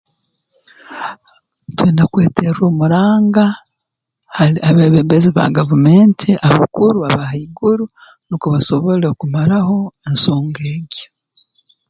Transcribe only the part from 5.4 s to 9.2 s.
gavumenti abakuru aba haiguru nukwo basoble